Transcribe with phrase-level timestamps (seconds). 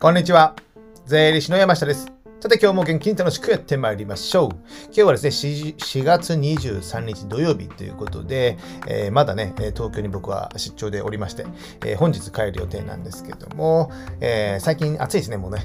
[0.00, 0.54] こんにちは。
[1.06, 2.06] 税理士の山下です。
[2.38, 4.50] さて今日も元気に楽しくやってまいりましょう。
[4.50, 5.30] 今日はですね、
[5.76, 11.46] 4, 月23日土曜日ということで、えー、まだね、東京に僕は出張でおりまして、
[11.84, 13.90] えー、本日帰る予定なんですけども、
[14.20, 15.64] えー、最近暑いですね、もうね。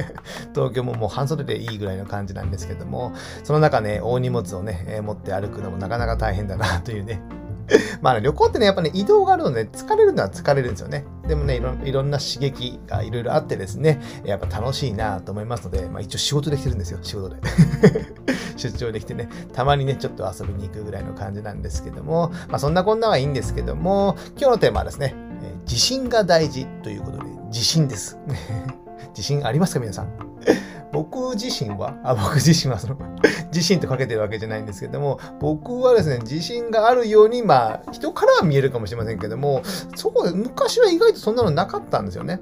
[0.56, 3.12] 東京ももう半袖でいいぐらいの感じなんですけども、
[3.42, 7.20] その中ね、大荷物をね、持って歩くのもなかなか大変だなというね、
[8.02, 11.04] まあ、旅行ってね、やっぱね、移動があるので、疲れるのは疲れるんですよね。
[11.26, 17.36] でもね、いろいろんな刺激がいろいろあってですね、やっぱ楽しいなと思いますので、まあ一応仕事できてるんですよ、仕事で。
[18.56, 28.18] 出張できてね、たまにね、ちょっと遊びに行くぐらいの感じなんですけども、まあそんなこんなはいいんですけども、今日のテーマはですね、え自信が大事ということで、自信です。
[29.10, 30.08] 自信ありますか皆さん？
[30.94, 32.96] 僕自身は、あ、僕自身はその
[33.52, 39.62] 自身とかけてるわけじゃないんですけども、僕はですね、自信があるように、まあ、人からは見えるかもしれませんけども、
[39.96, 42.40] そこで昔は意外とそんなのなかったんですよね。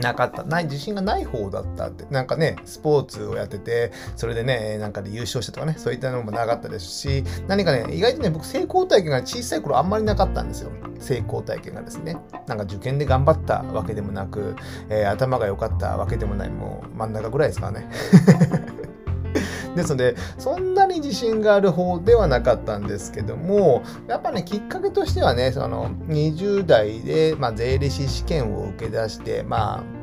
[0.00, 0.44] なかった。
[0.44, 2.04] ない、自信がない方だったって。
[2.10, 10.70] なんかね、スポーツをやってて、それでね、なんかで優勝したとかね、そういったのもなかったですし、何かね、意外とね、僕成功体験が小さい頃あんまりなかったんですよ。
[11.00, 12.16] 成功体験がですね。
[12.46, 14.56] なんか受験で頑張ったわけでもなく、
[14.88, 17.88] えー、頭が良かったわけでもない、もう真ん中ぐらいですからね。
[19.78, 29.98] ですので、そんなに自信がある方ではなかったんですけども、やっぱね、きっかけとしてはね、その20代で、まあ、税理士試験を受け出して、まあ、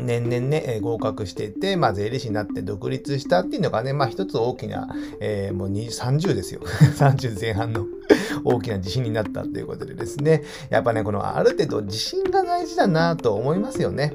[0.00, 4.88] 年々ね、合格していて、まあ、税理士になって独立したっていうのがね、まあ、一つ大きな、
[5.20, 6.60] えー、もう30ですよ。
[6.96, 7.84] 30前半の
[8.44, 14.14] 大きな自信になったということでですね、やっぱね、このある程度自信が大事だなと思いますよね。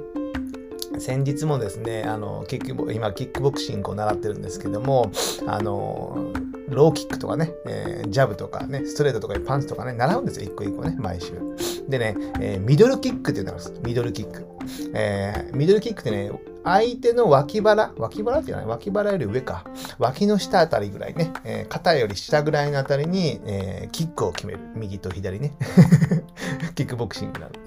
[1.02, 5.12] 先日もですね、あの、キック今、キックボクシングを習ってるんですけども、
[5.48, 6.32] あの、
[6.70, 11.34] ローキックとかね、えー、ジャブとかね、ストレートとかパンツとかね、習うんですよ、一個一個ね、毎週。
[11.90, 13.88] でね、えー、ミドルキックっていうのがあるんです。
[13.88, 14.46] ミドルキック。
[14.94, 16.32] えー、ミドルキックってね、
[16.64, 19.66] 相手の脇腹、脇腹っていうのは脇腹より上か。
[19.98, 24.60] 脇の下あたりぐらいね、えー、肩より下ぐらいのあたりに、えー、キックを決める。
[24.76, 25.54] 右と左ね。
[26.76, 27.60] キックボクシングなので。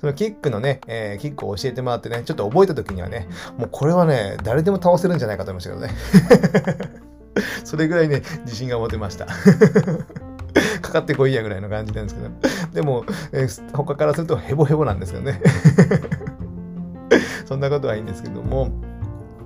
[0.00, 3.28] そのキックのね、えー、キックを教えてもらってね、ちょっと覚えた時にはね、
[3.58, 7.00] もうこれはね、誰でも倒せるんじゃないかと思いましたけどね。
[7.64, 9.26] それぐらいね、自信が持てました。
[10.80, 12.30] かかってこいやぐらいの感じなんですけど。
[12.74, 15.40] でも、えー、他からするとヘボヘボなんですけどね。
[17.46, 18.70] そんなことはいいんですけども、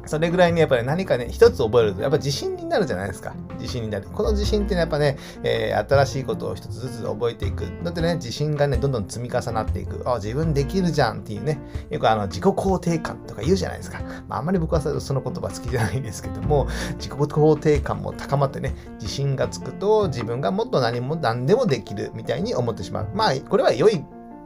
[0.07, 3.35] それぐらいにやっぱり何かね、一つ覚えると、やっぱ自信になるじゃないですか。
[3.59, 4.09] 自信になる。
[4.13, 7.65] この自信ってね、やっぱね、えー、新しいことを一つずつ覚えていく。
[7.83, 10.03] だってね、自信がね、どんどん積み重なっていく。
[10.07, 11.59] あ、自分できるじゃんっていうね、
[11.91, 14.01] よくあの、自己肯定感とか言うじゃないですか。
[14.29, 23.09] まあ、あんまり僕はその言葉好きじゃないんですけども、自己肯定感も高まってね、自信がつくと、自分がもっと何も何でもできるみたいに思ってしまう。
[23.15, 24.05] まあ、これは良い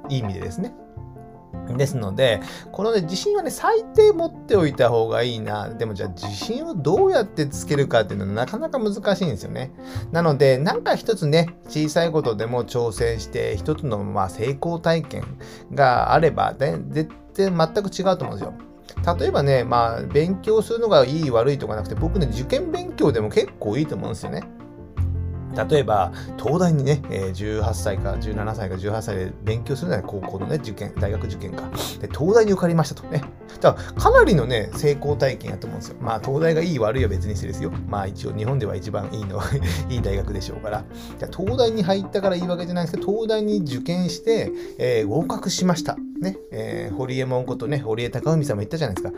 [0.08, 0.72] 意味でですね。
[1.76, 2.40] ですので、
[2.72, 5.68] このね、自信はね、最低持っておいた方がいいな。
[5.68, 9.72] でもじゃあ自信をどうやってつけるかっていうのはなかなか難しいんですよね。
[10.12, 15.24] なので、なんか一つね、小さいことでも挑戦して、一つのまあ成功体験
[15.74, 18.54] があれば、ね、絶対全く違うと思うんですよ。
[19.18, 24.42] 例えばね、まあ、勉強するのがいい悪いとかなくて、僕ね、受験勉強でも結構いいと思うんですよね。
[25.69, 31.69] 例えば、東大にね、え、18歳か17歳か18歳で勉強するなら高校のね、受験、大学受験か。
[32.00, 33.22] で、東大に受かりましたとね。
[33.60, 35.97] だから、かなりのね、成功体験やと思うんですよ。
[36.00, 37.72] まあ、東大がいい悪いは別にしてですよ。
[37.88, 39.41] まあ、一応、日本では一番いいの、
[39.91, 40.84] いい大学でしょうから。
[41.18, 45.97] じゃ東大に入ったからいいわけじゃないですけど、東大に受験して、えー、合格しました。
[46.20, 49.12] ね、えー、堀江門ことね、堀江貴文さんも言ったじゃないですか。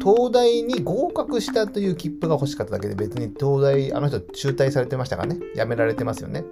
[0.00, 5.40] 東大に合格したという切符が欲しかっただけで、別に東大、あの人中退されてましたからね。
[5.54, 6.44] 辞められてますよね。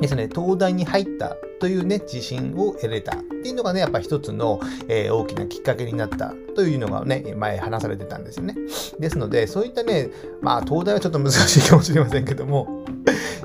[0.00, 8.54] ですね、東大に入ったというね、自信を得れたっていうのがね、やっぱ一つの、えー、大きなきっかけになったというのがね、前話されてたんですよね。
[9.00, 12.77] ですので、そういったね、まあ、東大はちょっと難しいかもしれませんけども、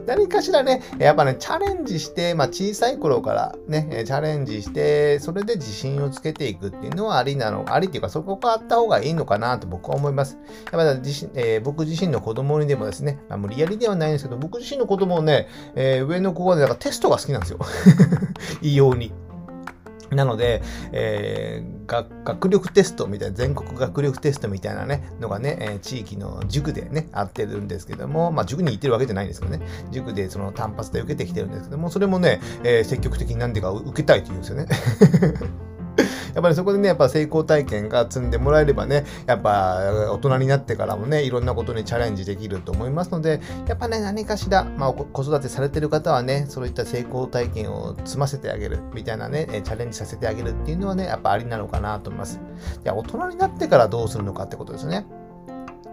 [0.06, 10.38] 何かしらね、やっぱね、チャレンジして、まあ、小さい頃からね、チャレンジして、それで自信をつけていくっていうのはありなの、ありっていうか、そこがあった方がいいのかなと僕は思います。
[10.72, 17.60] やっぱ自身、えー、僕自身の子供にでもですね、まあ、無理やりではないんですけど、僕自身の子供をね、えー、上の子はね、だからテストが好きなんですよ。
[18.62, 19.14] 異様に。
[20.16, 20.62] なので、
[20.92, 34.68] えー、学力テストみたいな、全国学力テストみたいなね、のがね、えー、地域の塾でね、あってるんですけども、まあ、塾に行ってるわけじゃないんですけどね、塾でその単発で受けてきてるんですけども、それもね、えー、積極的に何でか受けたいと言うんですよね。
[36.34, 52.40] やっぱりそこでね、やっぱ成功体験が積んでもらえればね、やっぱ大人になってからもね、いろんなことにチャレンジできると思いますので、やっぱね、何かしら、まあ、子育てされてる方はね、そういった成功体験を積ませてあげるみたいなね、チャレンジさせてあげるっていうのはね、やっぱありなのかなと思います。
[52.84, 55.06] じゃあ、大人になってからどうするのかってことですね。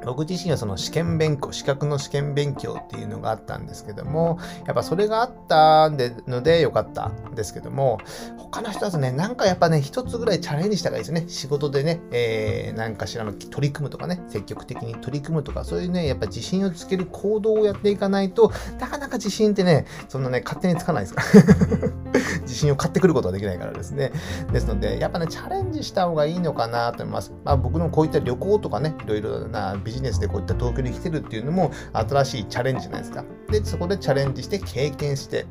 [0.04, 7.98] 僕自身はその試験勉強、資格の試験勉強っていうのがあったんですけども、やっぱそれがあったんでのでよかったんですけども、
[8.38, 11.24] 他の人はね、なんかやっぱね、一つぐらいチャレンジした方がいいですね。
[11.28, 21.90] 仕事でね、えー、なんかしらの取り組むとかね、積極的に取り組むとか、そういうね、やっぱ自信をつける行動をやっていかないと、なかなか自信ってね、そんなね、勝手につかないですから。
[22.42, 24.12] 自信を買ってくることはできないからですね。
[24.52, 27.32] ですので、やっぱね、チャレンジした方がいいのかなと思います。
[27.44, 33.24] まあ僕のこういった旅行とかね、いろいろなビジネスでこういった東京に来てるっていうのも新しいチャレンジじゃないですか。
[33.50, 35.46] で、そこでチャレンジして経験して、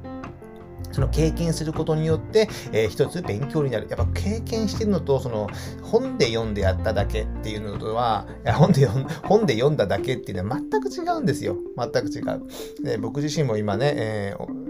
[0.92, 3.88] その経験することによって、えー、一つ勉強になる。
[3.90, 5.48] やっぱ経験してるのと、その
[5.84, 11.58] 本で読んでやっただけっていうのとは、本で読ん本で読んだだけっていうのは全く違うんですよ。
[11.78, 12.84] 全く違う。
[12.84, 14.69] で僕自身も今ね、えー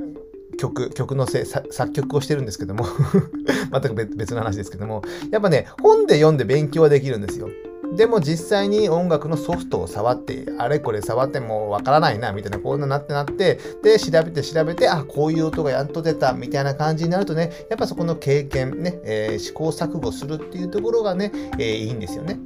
[0.59, 2.85] 曲、曲のせ作曲をしてるんですけども
[3.71, 5.01] 全く別の話ですけども、
[5.31, 7.49] やっぱね、本で読んで勉強はできるんですよ。
[7.95, 22.39] でも実際に音楽のソフトを触って、あれこれ触ってもわからないな、みたいな、こんななってなって、で、調べて調べて、あ、こういう音がやっと出た、みたいな感じになるとね、やっぱそこの経験、ね、えー、試行錯誤するっていうところがね、えー、いいんですよね。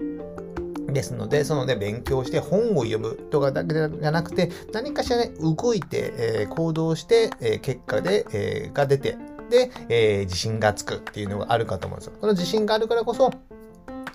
[0.93, 9.17] ですので、そのね、勉強して本を読むとかだけじゃなくて、何かしらね、動いて、えー、行動して、えー、結果で、えー、が出て、
[9.49, 12.13] で、えー、自信がつくっていうのがあるかと思うんですよ。
[12.19, 13.31] その自信があるからこそ、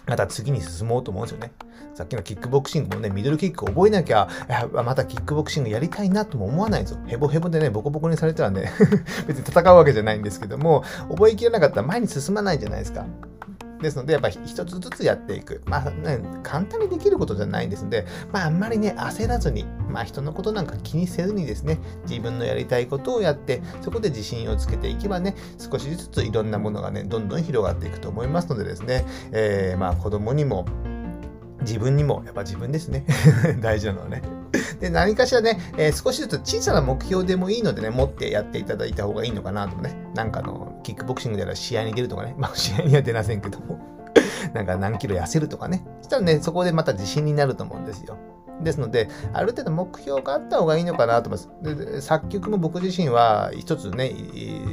[0.06, 1.52] また次に進もうと思うんですよね。
[1.94, 4.28] さっきのキックボクシングもね、ミドルキック覚えなきゃ、
[4.72, 7.00] またキックボクシングやりたいなとも思わないんですよ。
[7.06, 8.72] ヘボヘボでね、ボコボコにされたらね
[9.26, 13.04] 別に戦うわけじゃないんですけども、覚えきれなかったら前に進まないじゃないですか。
[13.80, 15.62] ですので、やっぱり一つずつやっていく。
[15.66, 21.78] まあ、ね、簡単にできることじゃないんですので、まあ、あんまりね、焦らずに、まあ、人のことなんか気にせずにですね、
[22.08, 30.66] 自分のやりたいことをやって、そこで自信をつけていけばね、少しずついろんなものがね、どんどん広がっていくと思いますのでですね、えー、まあ、子供にも、
[31.60, 33.04] 自分にも、やっぱ自分ですね。
[33.60, 34.37] 大事なのはね。
[34.80, 39.96] で、何かしらね、えー、少しずつ小さな目標でもいいのでね、持ってやっていただいた方がいいのかなとね。
[40.14, 42.34] なんかあの、キックボクシングであれば試合に出るとかね。
[42.38, 43.78] まあ、試合には出ませんけども。
[44.54, 45.84] なんか何キロ痩せるとかね。
[46.02, 48.16] そしたらね、そこでまた自信になると思うんですよ。
[48.62, 51.76] ですので、ある程度目標があった方がいいのかなと思います。
[51.76, 54.12] で作曲も僕自身は一つね、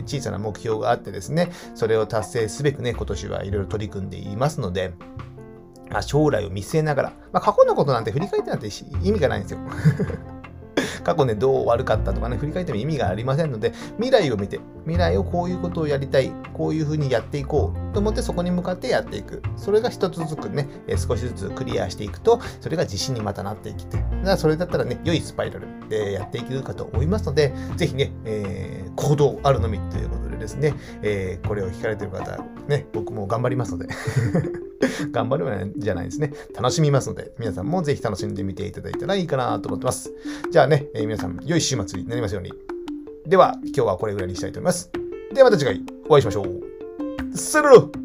[0.06, 4.94] 小さな目標があってですね、それを達成すべくね、今年はいろいろ取り組んでいますので、
[5.96, 8.68] まあ、将来を見据えながら、まあ、過去のことなんて振り返ってなんて
[9.02, 9.60] 意味がないんですよ。
[11.06, 19.42] 過去ね、どう悪かったとかね、振り返っても意味がありませんので、未来を見て、未来をこういうことをやりたい、こういうふうにやっていこうと思って、そこに向かってやっていく。
[19.56, 32.38] それが一つずつね、少しずつクリアしていくと、それが自信にまたなっていきて、だからそれだったらね、良いスパイラルでやっていけるかと思いますので、ぜひね、えー、行動あるのみということでですね、えー、これを聞かれてる方、
[32.68, 33.88] ね、僕も頑張りますので
[35.12, 36.32] 頑張るじゃないですね。
[36.54, 40.12] 楽しみますので、皆さんもぜひ楽しんでみていただいたらいいかなと思ってます。
[40.52, 42.54] じゃあね、えー、皆さん、良い週末になりますように。
[43.26, 44.92] では、今日はこれぐらいにしたいと思います。
[45.34, 47.38] ではまた次回お会いしましょう。
[47.38, 48.05] スルー